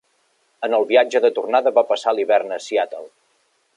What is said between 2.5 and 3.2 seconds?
a Seattle.